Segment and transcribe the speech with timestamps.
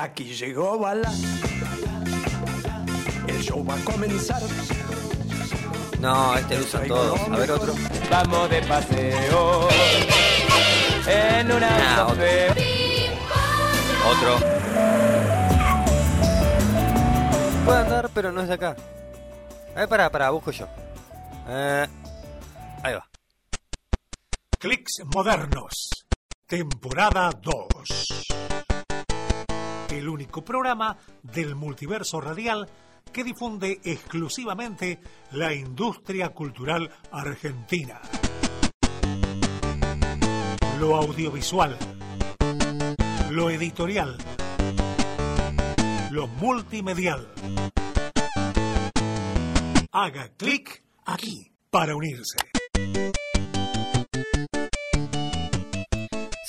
[0.00, 1.12] Aquí llegó Bala.
[3.26, 4.40] El show va a comenzar.
[6.00, 7.20] No, este lo usan todos.
[7.20, 7.74] A ver otro.
[8.10, 9.68] Vamos de paseo
[11.06, 11.68] en una
[11.98, 12.06] Ah,
[14.06, 14.38] otro.
[17.66, 18.74] Puede andar, pero no es de acá.
[19.76, 20.66] A ver, pará, pará, busco yo.
[21.46, 21.86] Eh,
[22.82, 23.06] ahí va.
[24.58, 25.90] Clicks Modernos,
[26.46, 27.66] temporada 2.
[29.90, 32.68] El único programa del multiverso radial
[33.12, 35.00] que difunde exclusivamente
[35.32, 38.00] la industria cultural argentina.
[40.78, 41.76] Lo audiovisual,
[43.30, 44.16] lo editorial,
[46.10, 47.28] lo multimedial.
[49.90, 52.36] Haga clic aquí para unirse.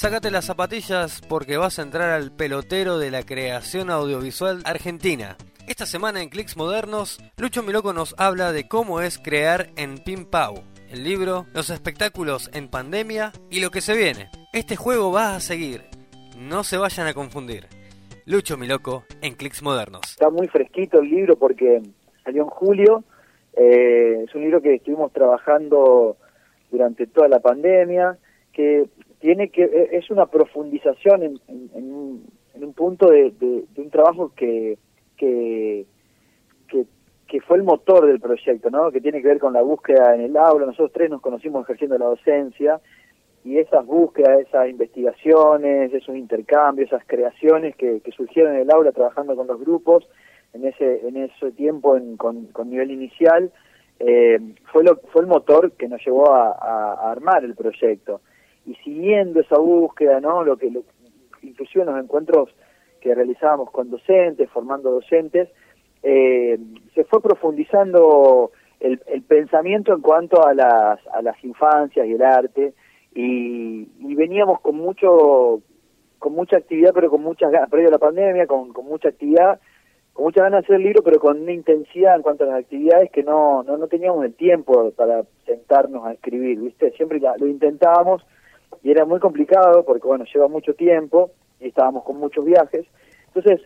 [0.01, 5.37] Sácate las zapatillas porque vas a entrar al pelotero de la creación audiovisual argentina.
[5.67, 10.63] Esta semana en Clicks Modernos, Lucho Miloco nos habla de cómo es crear en Pimpau,
[10.89, 14.31] el libro, los espectáculos en pandemia y lo que se viene.
[14.53, 15.83] Este juego va a seguir,
[16.35, 17.67] no se vayan a confundir.
[18.25, 20.01] Lucho Miloco en Clicks Modernos.
[20.09, 21.79] Está muy fresquito el libro porque
[22.23, 23.03] salió en julio.
[23.53, 26.17] eh, es un libro que estuvimos trabajando
[26.71, 28.17] durante toda la pandemia,
[28.51, 28.87] que
[29.21, 33.31] tiene que eh, es una profundización en, un, punto de,
[33.77, 34.77] un trabajo que,
[35.15, 35.85] que,
[36.67, 38.91] que, fue el motor del proyecto, ¿no?
[38.91, 40.65] que tiene que ver con la búsqueda en el aula.
[40.65, 42.81] Nosotros tres nos conocimos ejerciendo la docencia
[43.45, 49.35] y esas búsquedas, esas investigaciones, esos intercambios, esas creaciones que, surgieron en el aula trabajando
[49.35, 50.07] con los grupos
[50.53, 53.51] en ese en ese tiempo en- con, nivel inicial
[53.99, 58.19] eh, fue lo fue el motor que nos llevó a armar el proyecto
[58.65, 60.83] y siguiendo esa búsqueda no lo que lo,
[61.41, 62.49] inclusive en los encuentros
[62.99, 65.49] que realizábamos con docentes formando docentes
[66.03, 66.59] eh,
[66.95, 72.21] se fue profundizando el, el pensamiento en cuanto a las a las infancias y el
[72.21, 72.73] arte
[73.13, 75.61] y, y veníamos con mucho
[76.19, 79.59] con mucha actividad pero con muchas ganas previo a la pandemia con, con mucha actividad
[80.13, 82.59] con muchas ganas de hacer el libro pero con una intensidad en cuanto a las
[82.59, 87.47] actividades que no no, no teníamos el tiempo para sentarnos a escribir viste siempre lo
[87.47, 88.23] intentábamos
[88.83, 92.85] y era muy complicado porque bueno lleva mucho tiempo y estábamos con muchos viajes
[93.27, 93.61] entonces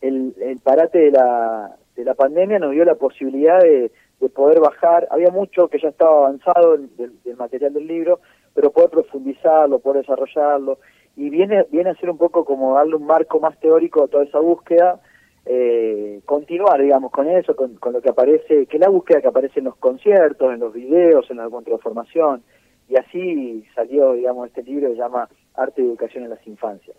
[0.00, 3.90] el, el parate de la, de la pandemia nos dio la posibilidad de,
[4.20, 5.08] de poder bajar.
[5.10, 6.90] Había mucho que ya estaba avanzado del,
[7.24, 8.20] del- material del libro,
[8.54, 10.78] pero poder profundizarlo, poder desarrollarlo.
[11.16, 14.24] Y viene, viene a ser un poco como darle un marco más teórico a toda
[14.24, 15.00] esa búsqueda,
[15.46, 19.60] eh, continuar, digamos, con eso, con, con lo que aparece, que la búsqueda que aparece
[19.60, 22.42] en los conciertos, en los videos, en la contraformación.
[22.88, 26.96] Y así salió, digamos, este libro que se llama Arte y Educación en las Infancias.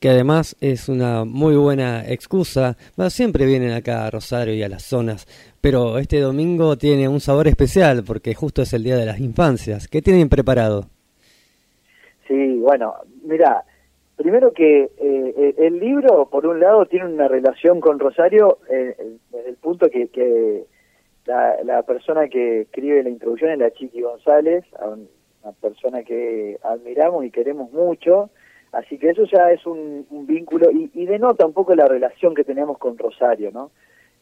[0.00, 2.76] que además es una muy buena excusa.
[2.96, 5.26] Bueno, siempre vienen acá a Rosario y a las zonas,
[5.60, 9.88] pero este domingo tiene un sabor especial porque justo es el Día de las Infancias.
[9.88, 10.86] ¿Qué tienen preparado?
[12.26, 12.94] Sí, bueno,
[13.24, 13.62] mira,
[14.16, 14.90] primero que eh,
[15.36, 19.56] eh, el libro, por un lado, tiene una relación con Rosario eh, eh, desde el
[19.56, 20.64] punto que, que
[21.26, 24.64] la, la persona que escribe la introducción es la Chiqui González,
[25.42, 28.30] una persona que admiramos y queremos mucho,
[28.72, 32.34] así que eso ya es un, un vínculo y, y denota un poco la relación
[32.34, 33.70] que tenemos con Rosario, ¿no?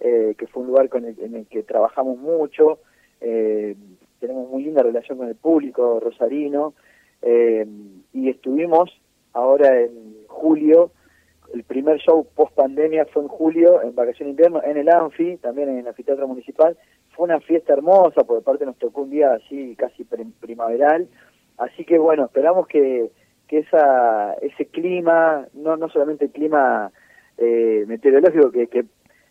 [0.00, 2.78] Eh, que fue un lugar con el- en el que trabajamos mucho,
[3.20, 3.75] eh,
[4.20, 6.75] tenemos muy linda relación con el público rosarino,
[7.22, 7.66] eh,
[8.12, 8.91] y estuvimos
[9.32, 10.92] ahora en julio,
[11.59, 15.37] el primer show post pandemia fue en julio, en vacación de invierno, en el Anfi,
[15.39, 16.77] también en el anfiteatro municipal.
[17.11, 21.09] Fue una fiesta hermosa, por parte nos tocó un día así casi prim- primaveral.
[21.57, 23.11] Así que bueno, esperamos que,
[23.49, 26.93] que esa, ese clima, no, no solamente el clima
[27.37, 28.85] eh, meteorológico, que, que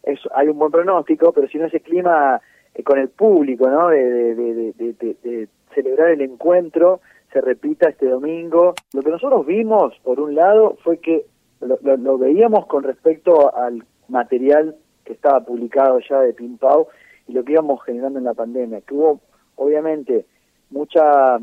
[0.04, 2.42] es, hay un buen pronóstico, pero sino ese clima
[2.76, 3.88] eh, con el público, ¿no?
[3.88, 7.00] De- de- de- de celebrar el encuentro
[7.32, 8.74] se repita este domingo.
[8.94, 11.26] Lo que nosotros vimos, por un lado, fue que
[11.62, 16.88] lo, lo- lo veíamos con respecto al material que estaba publicado ya de Pimpau
[17.28, 19.20] y lo que íbamos generando en la pandemia, que hubo
[19.56, 20.26] obviamente
[20.70, 21.38] mucha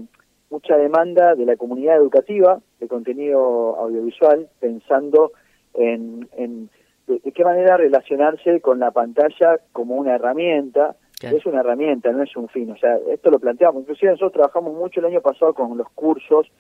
[0.51, 5.33] mucha demanda de la comunidad educativa de contenido audiovisual pensando
[5.73, 6.71] en, en
[7.09, 11.37] de, de qué manera relacionarse con la pantalla como una herramienta Claro.
[11.39, 12.71] es una herramienta, no es un fin.
[12.73, 13.81] O sea, esto lo planteamos.
[13.83, 16.51] Inclusive nosotros trabajamos mucho el año pasado con los cursos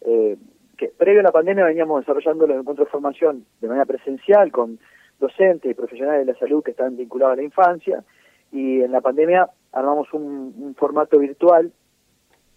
[0.00, 0.36] eh,
[0.78, 4.78] que previo a la pandemia veníamos desarrollando los encuentros de formación de manera presencial con
[5.18, 8.04] docentes y profesionales de la salud que están vinculados a la infancia
[8.52, 11.72] y en la pandemia armamos un, formato virtual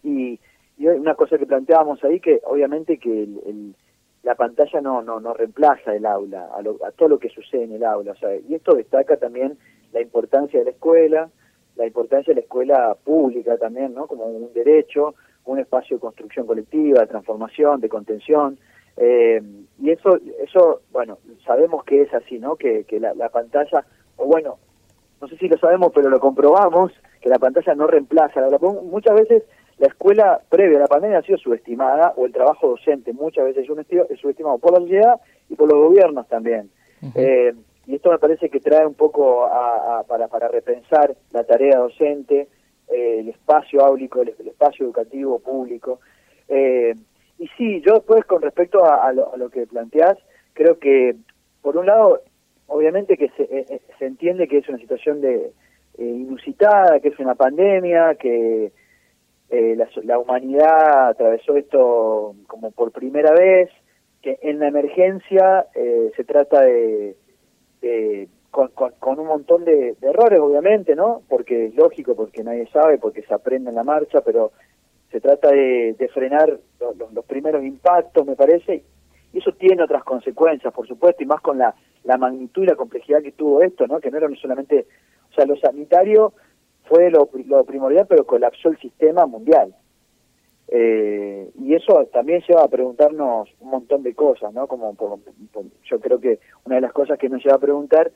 [0.04, 0.40] y,
[0.78, 3.76] y una cosa que planteábamos ahí que obviamente que el,
[4.24, 7.74] la pantalla no, no, no reemplaza el aula, a, a todo lo que sucede en
[7.74, 8.14] el aula.
[8.14, 9.58] O y esto destaca también
[9.94, 11.30] la importancia de la escuela,
[11.76, 14.06] la importancia de la escuela pública también, ¿no?
[14.06, 15.16] Como un derecho,
[15.46, 18.58] un espacio de construcción colectiva, de transformación, de contención.
[18.98, 19.42] Eh,
[19.80, 22.56] y eso, eso, bueno, sabemos que es así, ¿no?
[22.56, 23.86] Que, que la, la pantalla,
[24.18, 24.58] o bueno,
[25.22, 26.92] no sé si lo sabemos, pero lo comprobamos,
[27.22, 28.42] que la pantalla no reemplaza.
[28.42, 29.44] La, muchas veces
[29.78, 33.68] la escuela previa a la pandemia ha sido subestimada, o el trabajo docente muchas veces
[34.10, 36.70] es subestimado por la sociedad y por los gobiernos también.
[37.16, 37.54] eh,
[37.88, 42.48] y esto me parece que trae un poco a, para, para repensar la tarea docente,
[42.92, 46.00] eh, el espacio áulico, el, espacio educativo público.
[46.48, 46.94] Eh,
[47.40, 50.18] y sí, yo después con respecto a, lo, que planteás,
[50.54, 51.16] creo que
[51.62, 52.22] por un lado,
[52.68, 55.52] obviamente que se, eh, se entiende que es una situación de
[55.98, 58.72] inusitada, que es una pandemia, que
[59.50, 63.70] la, la humanidad atravesó esto como por primera vez,
[64.22, 67.16] que en la emergencia se trata de
[67.82, 68.70] eh, con,
[69.00, 71.22] con, un montón de, errores, obviamente, ¿no?
[71.28, 74.52] Porque es lógico, porque nadie sabe, porque se aprende en la marcha, pero
[75.10, 76.60] se trata de, frenar
[77.14, 78.84] los, primeros impactos, me parece,
[79.34, 82.76] y eso tiene otras consecuencias, por supuesto, y más con la, la magnitud y la
[82.76, 84.00] complejidad que tuvo esto, ¿no?
[84.00, 84.86] Que no era solamente,
[85.32, 86.34] o sea, lo sanitario
[86.86, 89.74] fue lo, lo primordial, pero colapsó el sistema mundial.
[90.74, 94.68] Eh, y eso también lleva a preguntarnos un montón de cosas, ¿no?
[94.68, 94.96] Como
[95.84, 98.10] yo creo que una de las cosas que nos lleva a preguntar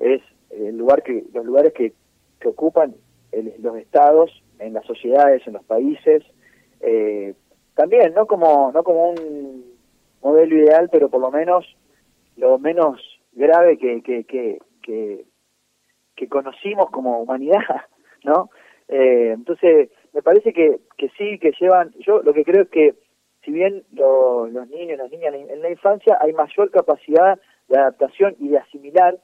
[0.00, 1.92] es el lugar que los lugares que,
[2.40, 2.94] que ocupan
[3.60, 6.24] los estados en las sociedades, en los países,
[6.80, 7.34] eh,
[7.74, 9.64] también no como no como un
[10.22, 11.64] modelo ideal, pero por lo menos
[12.36, 13.00] lo menos
[13.32, 15.24] grave que que que, que,
[16.16, 17.60] que conocimos como humanidad,
[18.24, 18.50] ¿no?
[18.88, 22.94] Eh, entonces me parece que, que sí, que llevan, yo lo que creo es que
[23.44, 27.38] si bien los niños las niñas en la infancia hay mayor capacidad
[27.68, 29.18] de adaptación y de asimilar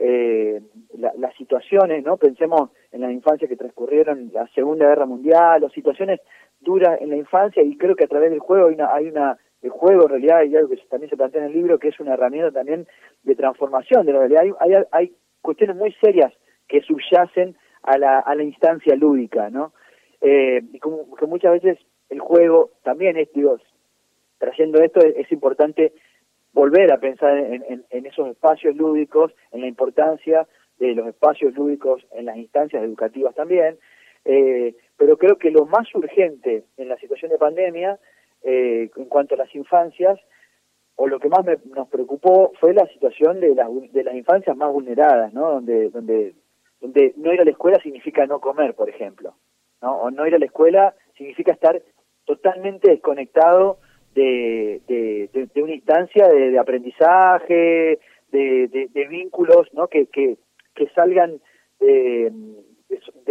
[0.00, 0.60] eh,
[0.96, 2.16] las situaciones, ¿no?
[2.16, 6.20] Pensemos en la infancia que transcurrieron la Segunda Guerra Mundial, o situaciones
[6.60, 9.38] duras en la infancia y creo que a través del juego hay una, hay una
[9.62, 12.00] el juego en realidad y algo que también se plantea en el libro que es
[12.00, 12.86] una herramienta también
[13.24, 14.42] de transformación de la realidad.
[14.58, 15.12] Hay, hay, hay
[15.42, 16.32] cuestiones muy serias
[16.66, 19.72] que subyacen a la, a la instancia lúdica, ¿no?
[20.20, 23.58] Eh, y como que muchas veces el juego también es, digo,
[24.38, 25.92] trayendo esto es, importante
[26.52, 30.46] volver a pensar en, esos espacios lúdicos, en la importancia
[30.78, 33.78] de los espacios lúdicos en las instancias educativas también,
[34.24, 37.98] eh, pero creo que lo más urgente en la situación de pandemia,
[38.42, 40.18] eh, en cuanto a las infancias,
[40.96, 44.70] o lo que más nos preocupó fue la situación de las, de las infancias más
[44.70, 45.52] vulneradas, ¿no?
[45.52, 46.34] Donde, donde,
[46.80, 49.34] donde no ir a la escuela significa no comer, por ejemplo.
[49.80, 49.96] ¿no?
[49.96, 51.82] O no ir a la escuela significa estar
[52.24, 53.78] totalmente desconectado
[54.14, 57.98] de, de, una instancia de, aprendizaje,
[58.32, 59.88] de, vínculos, ¿no?
[59.88, 60.36] Que, que,
[60.74, 61.40] que salgan
[61.78, 62.32] de,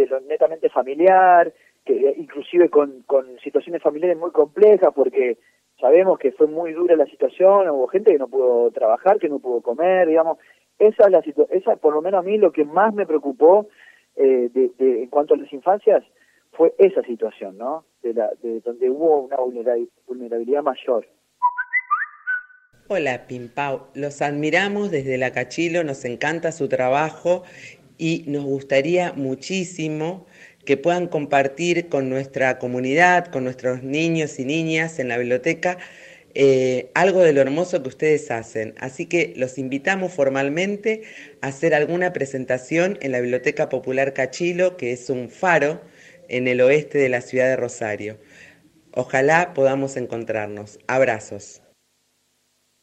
[0.08, 1.52] lo netamente familiar,
[1.84, 5.38] que inclusive con, con situaciones familiares muy complejas, porque
[5.80, 9.38] sabemos que fue muy dura la situación, hubo gente que no pudo trabajar, que no
[9.38, 10.38] pudo comer, digamos,
[10.78, 13.68] esa es la esa por lo menos a mí lo que más me preocupó
[14.16, 16.02] eh, de, en cuanto a las infancias
[16.52, 17.84] fue esa situación, ¿no?
[18.02, 19.36] De, donde hubo una
[20.06, 21.06] vulnerabilidad mayor.
[22.88, 23.86] Hola, Pimpau.
[23.94, 27.44] Los admiramos desde la Cachilo, nos encanta su trabajo
[27.98, 30.26] y nos gustaría muchísimo
[30.64, 35.78] que puedan compartir con nuestra comunidad, con nuestros niños y niñas en la biblioteca,
[36.34, 38.74] eh, algo de lo hermoso que ustedes hacen.
[38.78, 41.02] Así que los invitamos formalmente
[41.40, 45.80] a hacer alguna presentación en la Biblioteca Popular Cachilo, que es un faro
[46.30, 48.16] en el oeste de la ciudad de Rosario.
[48.94, 50.78] Ojalá podamos encontrarnos.
[50.86, 51.62] Abrazos.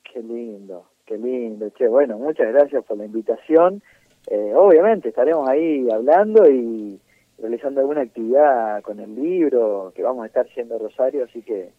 [0.03, 1.69] Qué lindo, qué lindo.
[1.71, 3.81] Che, bueno, muchas gracias por la invitación.
[4.29, 6.99] Eh, obviamente estaremos ahí hablando y
[7.37, 11.71] realizando alguna actividad con el libro que vamos a estar siendo a Rosario, así que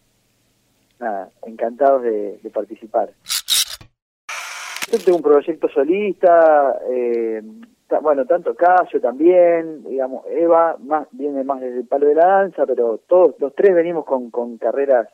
[0.99, 3.11] nada, encantados de, participar.
[4.91, 7.41] Yo tengo un proyecto solista, eh,
[8.01, 12.65] bueno, tanto Casio también, digamos, Eva más viene más desde el palo de la danza,
[12.65, 15.07] pero todos los tres venimos con, con carreras,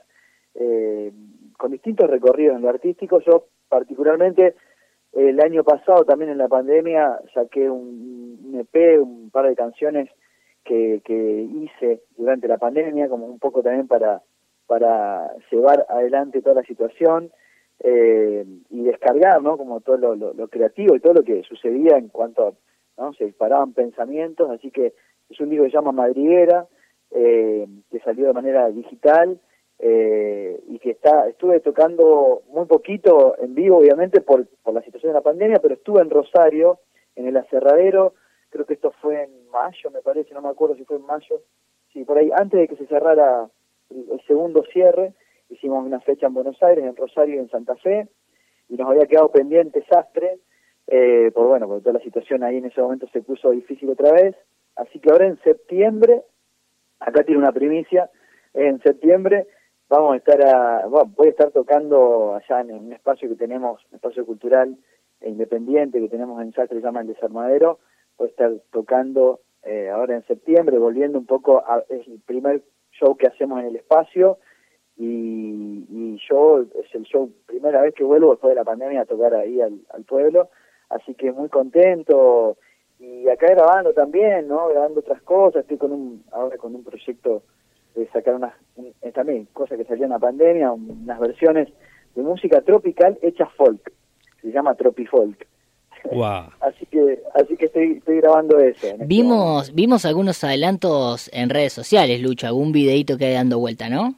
[0.54, 1.12] eh,
[1.58, 3.20] con distintos recorridos en lo artístico.
[3.20, 4.56] Yo particularmente
[5.14, 10.10] el año pasado también en la pandemia saqué un, un EP, un par de canciones
[10.64, 14.22] que, que hice durante la pandemia, como un poco también para,
[14.68, 17.32] para llevar adelante toda la situación.
[17.80, 19.58] Eh, y descargar, ¿no?
[19.58, 22.54] Como todo lo, lo, creativo y todo lo que sucedía en cuanto a
[22.98, 23.14] ¿no?
[23.14, 24.94] Se disparaban pensamientos, así que
[25.30, 26.68] es un libro que se llama Madriguera,
[27.12, 29.40] eh, que salió de manera digital
[29.80, 35.12] eh, y que está estuve tocando muy poquito en vivo, obviamente, por, por la situación
[35.12, 36.80] de la pandemia, pero estuve en Rosario,
[37.16, 38.14] en el aserradero,
[38.50, 41.42] creo que esto fue en mayo, me parece, no me acuerdo si fue en mayo,
[41.92, 43.50] sí, por ahí, antes de que se cerrara
[43.90, 45.14] el, el segundo cierre,
[45.50, 48.08] hicimos una fecha en Buenos Aires, en Rosario y en Santa Fe,
[48.70, 50.40] y nos había quedado pendiente Sastre,
[50.88, 54.12] eh, por bueno, porque toda la situación ahí en ese momento se puso difícil otra
[54.12, 54.36] vez,
[54.76, 56.24] así que ahora en septiembre,
[57.00, 58.10] acá tiene una primicia,
[58.54, 59.48] en septiembre
[59.90, 63.82] vamos a estar a, bueno, voy a estar tocando allá en un espacio que tenemos,
[63.92, 64.78] un espacio cultural
[65.22, 67.80] e independiente que tenemos en Sastre, se llama El Desarmadero,
[68.18, 72.64] voy a estar tocando eh, ahora en septiembre, volviendo un poco, a, es el primer
[72.92, 74.38] show que hacemos en el espacio,
[74.98, 79.06] y, y yo es el show, primera vez que vuelvo después de la pandemia a
[79.06, 80.50] tocar ahí al, al pueblo,
[80.90, 82.58] así que muy contento
[83.00, 84.70] y acá grabando también, ¿no?
[84.70, 87.44] Grabando otras cosas, estoy con un, ahora con un proyecto
[87.94, 91.70] de sacar unas, un, eh, también cosas que salió en la pandemia, unas versiones
[92.16, 93.92] de música tropical hecha folk,
[94.42, 95.46] se llama Tropifolk.
[96.12, 96.50] Wow.
[96.62, 98.70] así que así que estoy, estoy grabando eso.
[98.70, 99.08] este momento.
[99.08, 104.16] Vimos, vimos algunos adelantos en redes sociales, Lucho, algún videito que hay dando vuelta, ¿no?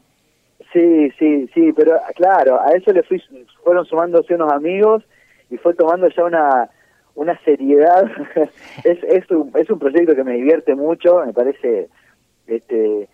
[0.74, 3.22] Sí, sí, sí, pero claro, a eso le fui,
[3.64, 5.04] fueron sumándose unos amigos
[5.50, 6.70] y fue tomando ya una
[7.18, 8.06] una seriedad.
[8.84, 11.90] es, es, un, es un proyecto que me divierte mucho, me parece
[12.46, 13.10] este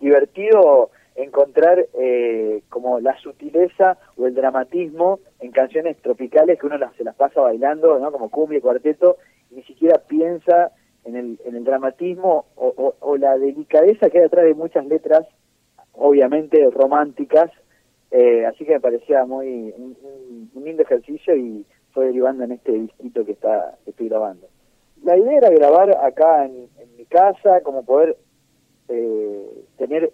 [0.00, 6.94] divertido encontrar eh, como la sutileza o el dramatismo en canciones tropicales que uno las,
[6.96, 8.12] se las pasa bailando, ¿no?
[8.12, 9.16] Como cumbia y cuarteto,
[9.50, 10.72] y ni siquiera piensa
[11.04, 14.84] en el, en el dramatismo o, o, o la delicadeza que hay detrás de muchas
[14.86, 15.26] letras,
[15.96, 17.50] obviamente románticas,
[18.10, 23.24] eh, así que me parecía muy un, lindo ejercicio y fue derivando en este disquito
[23.24, 24.46] que está que estoy grabando.
[25.02, 28.16] La idea era grabar acá en, mi casa, como poder
[28.88, 30.10] eh, tener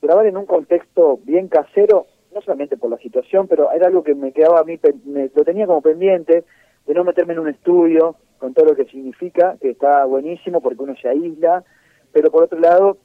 [0.00, 4.14] grabar en un contexto bien casero, no solamente por la situación, pero era algo que
[4.14, 6.44] me quedaba a mí, me, lo tenía como pendiente,
[6.86, 10.82] de no meterme en un estudio, con todo lo que significa, que está buenísimo porque
[10.82, 11.62] uno se aísla,
[12.10, 12.98] pero por otro lado,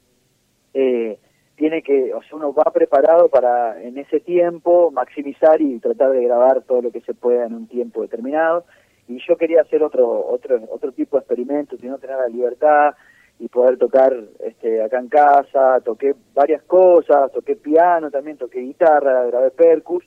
[0.73, 1.19] eh,
[1.57, 6.23] tiene que, o sea, uno va preparado para en ese tiempo maximizar y tratar de
[6.23, 8.63] grabar todo lo que se pueda en un tiempo determinado.
[9.07, 12.93] Y yo quería hacer otro otro otro tipo de experimentos, y no tener la libertad
[13.39, 19.25] y poder tocar este acá en casa, toqué varias cosas, toqué piano también, toqué guitarra,
[19.25, 20.03] grabé percus,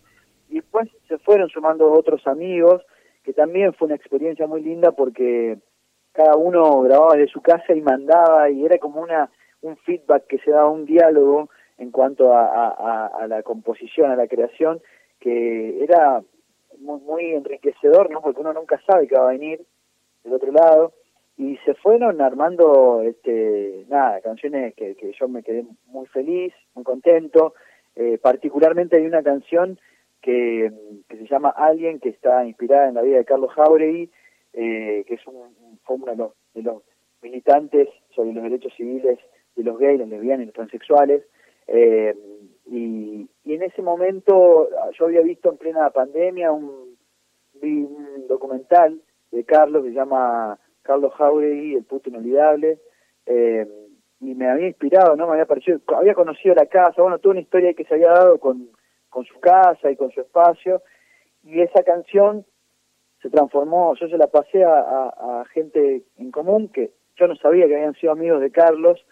[0.48, 2.82] y después se fueron sumando otros amigos,
[3.24, 5.58] que también fue una experiencia muy linda porque
[6.12, 9.30] cada uno grababa desde su casa y mandaba, y era como una
[9.62, 14.80] un feedback que se daba, un diálogo en cuanto a, la composición, a la creación,
[15.18, 16.22] que era
[16.78, 18.20] muy, muy enriquecedor, ¿no?
[18.20, 19.64] Porque uno nunca sabe qué va a venir
[20.24, 20.92] del otro lado.
[21.38, 26.84] Y se fueron armando, este, nada, canciones que, que yo me quedé muy feliz, muy
[26.84, 27.54] contento.
[27.96, 29.78] Eh, particularmente hay una canción
[30.20, 30.70] que,
[31.08, 34.10] que se llama Alguien, que está inspirada en la vida de Carlos Jauregui,
[34.52, 36.82] eh, que es un- fue uno de los, de los
[37.22, 39.18] militantes sobre los derechos civiles
[39.62, 41.22] de los gays, los lesbianas y los transexuales.
[41.66, 42.14] Eh,
[42.66, 46.96] y, en ese momento yo había visto en plena pandemia un,
[47.60, 49.00] vi un documental
[49.32, 52.78] de Carlos que se llama Carlos Jauregui, El puto inolvidable,
[53.26, 53.66] eh,
[54.20, 55.26] y me había inspirado, ¿no?
[55.26, 58.38] Me había parecido, había conocido la casa, bueno, toda una historia que se había dado
[58.38, 58.70] con,
[59.08, 60.80] con su casa y con su espacio,
[61.42, 62.46] y esa canción
[63.20, 67.76] se transformó, yo se la pasé a gente en común que yo no sabía que
[67.76, 69.04] habían sido amigos de Carlos,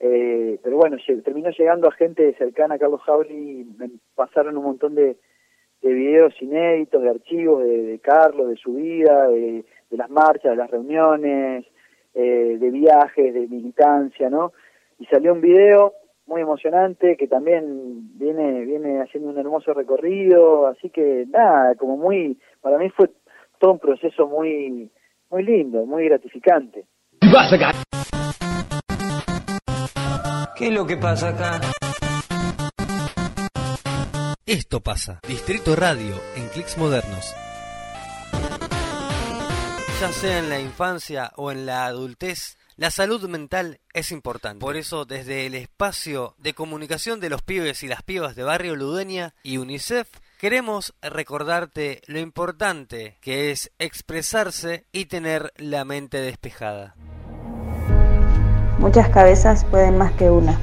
[0.00, 4.64] eh, pero bueno, terminó llegando a gente cercana a Carlos Jauri y me pasaron un
[4.64, 5.16] montón de,
[5.82, 10.56] de videos inéditos, de archivos de, Carlos, de su vida, de, de las marchas, de
[10.56, 11.66] las reuniones,
[12.14, 14.52] eh, de viajes, de militancia, ¿no?
[14.98, 15.94] Y salió un video
[16.26, 22.38] muy emocionante que también viene viene haciendo un hermoso recorrido, así que nada, como muy,
[22.60, 23.10] para mí fue
[23.58, 24.90] todo un proceso muy
[25.30, 26.84] muy lindo, muy gratificante.
[30.58, 31.60] ¿Qué es lo que pasa acá?
[34.44, 35.20] Esto pasa.
[35.28, 37.32] Distrito Radio en clics modernos.
[40.00, 44.58] Ya sea en la infancia o en la adultez, la salud mental es importante.
[44.58, 48.74] Por eso, desde el espacio de comunicación de los pibes y las pibas de Barrio
[48.74, 56.96] Ludeña y UNICEF, queremos recordarte lo importante que es expresarse y tener la mente despejada.
[58.88, 60.58] Muchas cabezas pueden más que una.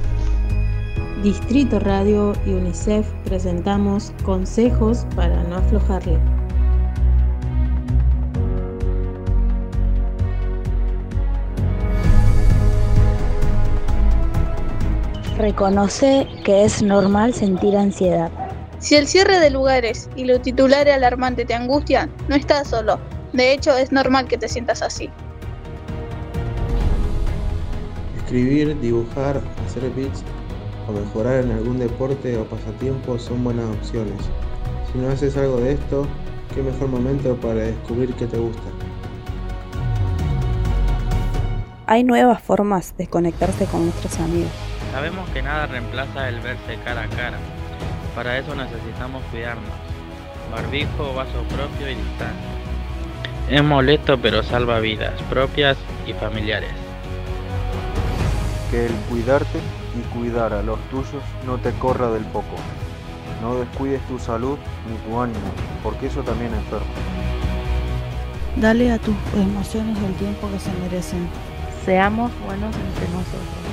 [1.22, 6.18] Distrito Radio y UNICEF presentamos consejos para no aflojarle.
[15.38, 18.32] Reconoce que es normal sentir ansiedad.
[18.80, 22.98] Si el cierre de lugares y lo titular alarmante te angustian, no estás solo.
[23.32, 25.12] De hecho, es normal que te sientas así.
[28.26, 30.24] Escribir, dibujar, hacer beats
[30.88, 34.16] o mejorar en algún deporte o pasatiempo son buenas opciones.
[34.90, 36.08] Si no haces algo de esto,
[36.52, 38.64] qué mejor momento para descubrir qué te gusta.
[41.86, 44.50] Hay nuevas formas de conectarse con nuestros amigos.
[44.90, 47.38] Sabemos que nada reemplaza el verse cara a cara.
[48.16, 49.70] Para eso necesitamos cuidarnos.
[50.50, 52.56] Barbijo, vaso propio y distancia.
[53.48, 55.78] Es molesto pero salva vidas propias
[56.08, 56.85] y familiares.
[58.70, 59.60] Que el cuidarte
[59.96, 62.56] y cuidar a los tuyos no te corra del poco.
[63.42, 64.58] No descuides tu salud
[64.90, 65.50] ni tu ánimo,
[65.82, 66.86] porque eso también enferma.
[68.56, 71.28] Dale a tus emociones el tiempo que se merecen.
[71.84, 73.66] Seamos buenos entre nosotros.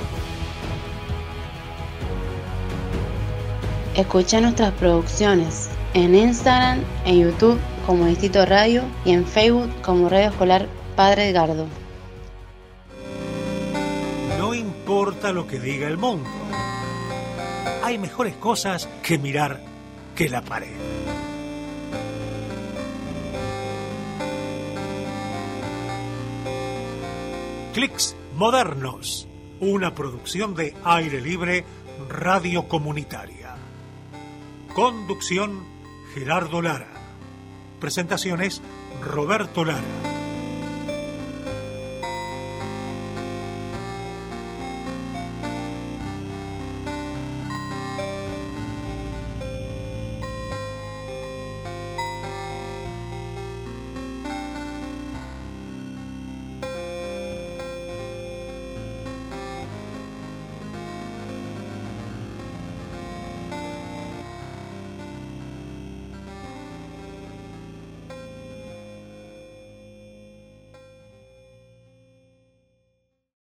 [3.96, 10.30] Escucha nuestras producciones en Instagram, en YouTube como Distrito Radio y en Facebook como Radio
[10.30, 11.66] Escolar Padre Edgardo.
[15.32, 16.28] Lo que diga el mundo.
[17.82, 19.60] Hay mejores cosas que mirar
[20.14, 20.72] que la pared.
[27.74, 29.26] Clics Modernos,
[29.60, 31.64] una producción de aire libre
[32.08, 33.56] radio comunitaria.
[34.74, 35.64] Conducción
[36.14, 36.92] Gerardo Lara.
[37.80, 38.62] Presentaciones
[39.02, 40.23] Roberto Lara.